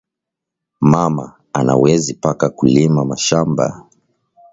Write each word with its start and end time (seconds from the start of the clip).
Mama 0.91 1.25
anawezi 1.59 2.13
paka 2.23 2.47
ku 2.57 2.63
lima 2.73 3.01
mashamba 3.09 3.65